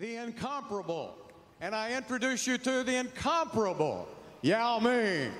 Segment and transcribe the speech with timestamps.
[0.00, 1.14] the incomparable.
[1.60, 4.08] And I introduce you to the incomparable
[4.40, 5.30] Yao Ming.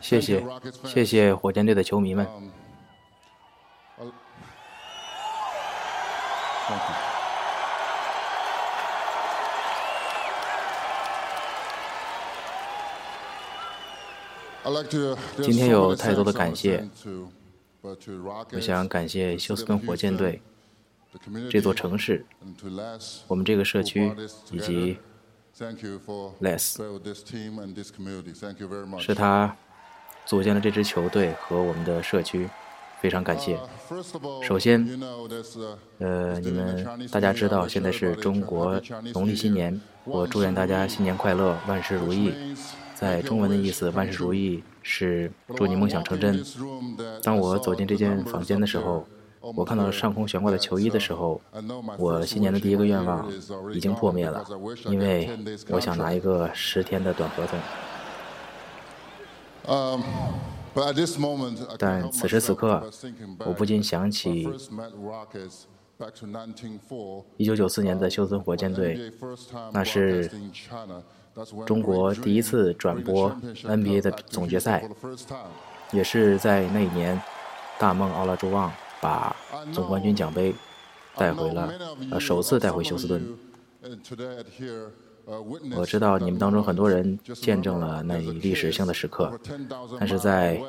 [0.00, 0.42] 谢谢，
[0.82, 2.26] 谢谢火箭队的球迷们。
[15.42, 16.88] 今天有太多的感谢，
[17.82, 20.40] 我想感谢休斯顿火箭队
[21.50, 22.24] 这座城市，
[23.28, 24.10] 我们这个社区
[24.50, 24.98] 以及。
[26.40, 26.76] Less，
[28.98, 29.56] 是他
[30.26, 32.48] 组建了这支球队和我们的社区，
[33.00, 33.56] 非常感谢。
[34.42, 34.84] 首先，
[35.98, 38.82] 呃，你们大家知道现在是中国
[39.12, 42.34] 农历新年，我祝愿大家新年快乐，万事如意。
[42.96, 46.44] 在中文的意思，万事如意是祝你梦想成真。
[47.22, 49.06] 当我走进这间房间的时候。
[49.54, 51.38] 我看到上空悬挂的球衣的时候，
[51.98, 53.30] 我新年的第一个愿望
[53.74, 54.42] 已经破灭了，
[54.86, 55.28] 因为
[55.68, 57.58] 我想拿一个十天的短合同。
[61.78, 62.90] 但此时此刻，
[63.40, 64.48] 我不禁想起
[67.38, 69.12] 1994年的休斯顿火箭队，
[69.72, 70.30] 那是
[71.66, 73.30] 中国第一次转播
[73.64, 74.88] NBA 的总决赛，
[75.92, 77.20] 也是在那一年，
[77.78, 78.72] 大梦奥拉朱旺。
[79.00, 79.33] 把
[79.72, 80.54] 总冠军奖杯
[81.16, 81.72] 带回了，
[82.10, 83.22] 呃，首次带回休斯顿。
[85.74, 89.32] 我知道你们当中很多人见证了那一历史性的时刻，
[89.98, 90.60] 但是在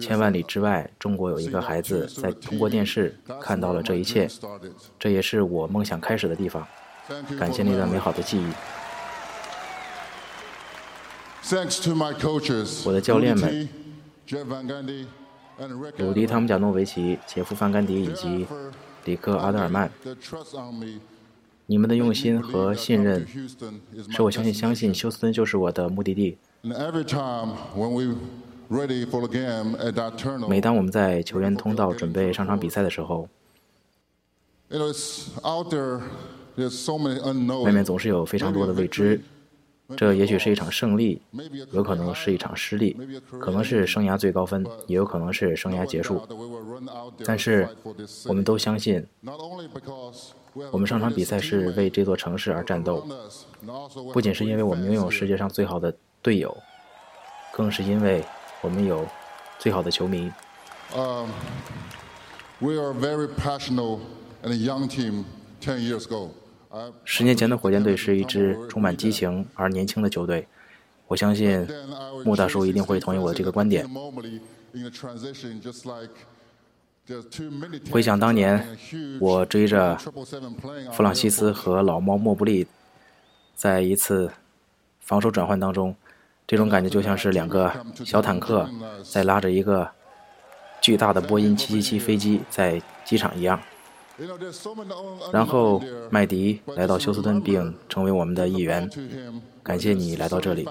[0.00, 4.28] 千万里之外，中国有一个孩子在通过电视看到了这一切，
[4.98, 6.66] 这也是我梦想开始的地方。
[7.38, 8.46] 感谢那段美好的记忆。
[12.84, 13.68] 我的教练们。
[15.96, 18.46] 鲁迪·汤姆贾诺维奇、杰夫·范甘迪以及
[19.06, 19.90] 里克·阿德尔曼，
[21.64, 23.26] 你们的用心和信任，
[24.10, 26.36] 使我相信相信休斯敦就是我的目的地。
[30.48, 33.26] 每当我们在球员通道准备上场比赛的时候，
[37.64, 39.20] 外面总是有非常多的未知。
[39.94, 41.22] 这也许是一场胜利，
[41.70, 42.96] 有可能是一场失利，
[43.38, 46.26] 可能是生涯最高分，也有可能是生涯结束。
[47.24, 47.68] 但是，
[48.26, 49.06] 我们都相信，
[50.72, 53.06] 我们上场比赛是为这座城市而战斗，
[54.12, 56.56] 不仅是因为我们拥有世界上最好的队友，
[57.52, 58.24] 更是因为
[58.62, 59.06] 我们有
[59.58, 60.32] 最好的球迷。
[62.58, 64.00] We are very passionate
[64.42, 65.24] and a young team
[65.60, 66.30] ten years ago.
[67.04, 70.46] 十年前的火箭队是一支充满激情而年轻的球队，
[71.06, 71.66] 我相信
[72.24, 73.88] 穆大叔一定会同意我的这个观点。
[77.90, 78.66] 回想当年，
[79.20, 79.96] 我追着
[80.92, 82.66] 弗朗西斯和老猫莫布利，
[83.54, 84.30] 在一次
[85.00, 85.94] 防守转换当中，
[86.46, 87.72] 这种感觉就像是两个
[88.04, 88.68] 小坦克
[89.04, 89.88] 在拉着一个
[90.80, 93.60] 巨大的波音777飞机在机场一样。
[95.32, 98.88] 然后麦迪来到休斯顿并成为我们的一员，
[99.62, 100.66] 感谢你来到这里。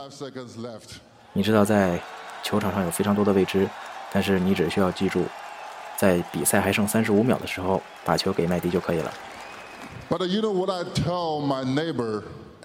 [1.34, 2.02] 你知道在
[2.42, 3.70] 球场上有非常多的未知，
[4.12, 5.24] 但是你只需要记住，
[5.96, 9.14] 在比赛还剩三十五秒的时候，把球给麦迪就可以了。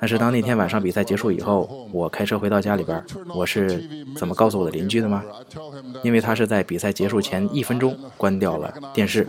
[0.00, 5.22] 但是当那天晚上比赛结束以后，我开车回到家里边，我是怎么告诉我的邻居的吗？
[6.02, 9.28] 因为他是在比赛结束前一分钟关掉了电视，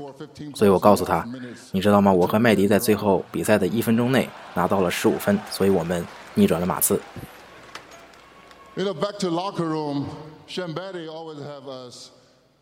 [0.55, 1.27] 所以我告诉他，
[1.73, 2.13] 你知道吗？
[2.13, 7.01] 我和麦迪在最后比赛的一分钟内拿到了十五分，所以我们逆转了马刺。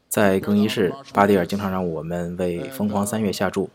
[0.10, 3.70] 在更衣室，巴蒂尔经常让我们为疯狂三月下注。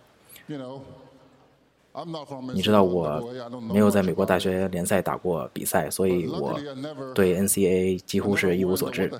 [2.53, 3.23] 你知道我
[3.73, 6.59] 没有在美国大学联赛打过比赛，所以我
[7.15, 9.11] 对 NCAA 几乎是一无所知。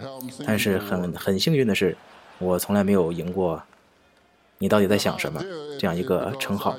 [0.45, 1.97] 但是很很幸运的是，
[2.39, 3.63] 我从来没有赢过。
[4.59, 5.41] 你到底在想什么？
[5.79, 6.77] 这样一个称号，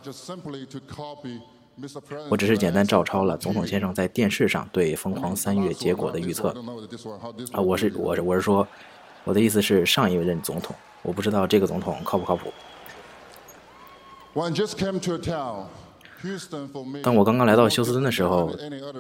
[2.30, 6.50] 我只是简单照抄了总统先生在电视上对疯狂三月结果的预测。
[7.52, 8.68] 啊，我是我我是说，
[9.24, 12.52] 我的意思是上一任总统，我不知道这个总统靠不靠谱。
[17.02, 18.52] 当我刚刚来到休斯敦的时候，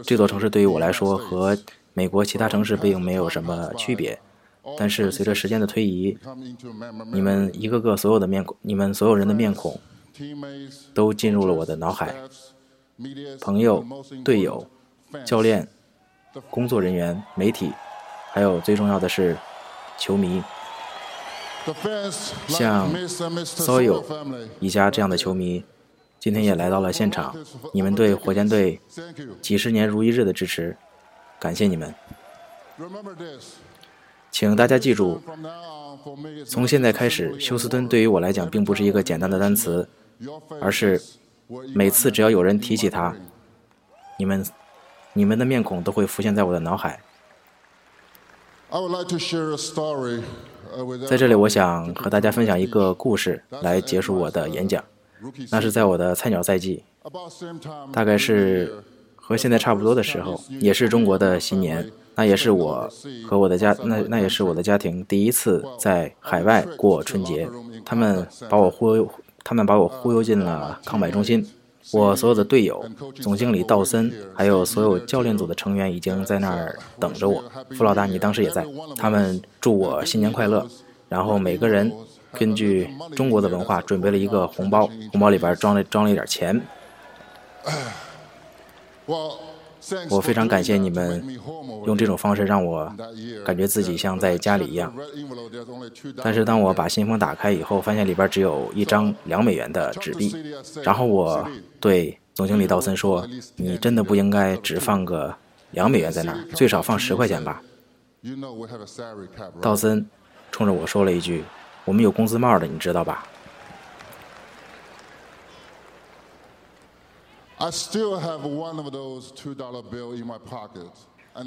[0.01, 1.57] 这座城市对于我来说和
[1.93, 4.17] 美国其他城市并没有什么区别。
[4.77, 6.17] 但是随着时间的推移，
[7.11, 9.77] 你们一个个所有的面孔，你们所有人的面孔，
[10.93, 12.15] 都进入了我的脑海。
[13.41, 13.85] 朋友、
[14.23, 14.65] 队友、
[15.25, 15.67] 教练、
[16.49, 17.73] 工作人员、媒体，
[18.31, 19.37] 还有最重要的是
[19.97, 20.41] 球迷。
[22.47, 22.94] 像
[23.45, 24.03] Soil
[24.59, 25.63] 一家这样的球迷，
[26.19, 27.35] 今天也来到了现场。
[27.73, 28.79] 你们对火箭队
[29.41, 30.77] 几十年如一日的支持，
[31.39, 31.94] 感谢你们。
[34.29, 35.21] 请大家记住，
[36.45, 39.88] 从现在开始，休斯敦对于我来讲并不是一个简单的单词，
[40.59, 41.01] 而是
[41.73, 43.15] 每次只要有人提起它，
[44.19, 44.45] 你们、
[45.13, 47.01] 你们的面孔都会浮现在我的脑海。
[51.07, 54.83] 在这里，我想和大家分享一个故事来结束我的演讲。
[55.51, 56.83] 那是在我的菜鸟赛季，
[57.91, 58.83] 大概是
[59.15, 61.89] 和现在差不多的时候，也是中国的新年。
[62.17, 62.89] 那也是我
[63.27, 67.45] 和我的家，那那也是我的家庭第一次在海外过春节。
[67.83, 69.09] 他们把我忽悠，
[69.44, 71.45] 他们把我忽悠进了康柏中心。
[71.93, 72.83] 我所有的队友、
[73.21, 77.43] 总经理道森，还有所有教练组的成员已经在那儿等着我。
[77.71, 78.65] 傅老大，你当时也在。
[78.95, 80.67] 他们祝我新年快乐，
[81.07, 81.91] 然后每个人
[82.33, 86.59] 根据中国的文化准备了一个红包，红包里边装了装了一点钱。
[90.09, 91.23] 我非常感谢你们
[91.85, 92.91] 用这种方式让我
[93.45, 94.93] 感觉自己像在家里一样。
[96.23, 100.35] 但是当我把信封打开以后，发现里边只有一张两美元的纸币。
[100.83, 101.47] 然后我
[101.79, 105.35] 对总经理道森说：“你真的不应该只放个
[105.71, 107.61] 两美元在那儿，最少放十块钱吧。”
[109.61, 110.05] 道森
[110.51, 111.43] 冲着我说了一句
[111.85, 113.27] ：“我们有工资帽的，你知道吧？”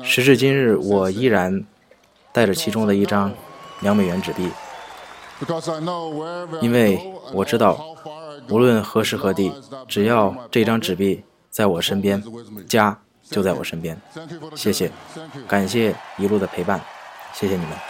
[0.05, 1.65] 时至今日，我依然
[2.33, 3.33] 带着其中的一张
[3.81, 4.51] 两美元纸币，
[6.61, 7.01] 因为
[7.33, 7.97] 我知道，
[8.49, 9.53] 无论何时何地，
[9.87, 12.23] 只要这张纸币在我身边，
[12.69, 14.01] 家就在我身边。
[14.55, 14.91] 谢谢，
[15.47, 16.81] 感谢一路的陪伴，
[17.33, 17.88] 谢谢你们。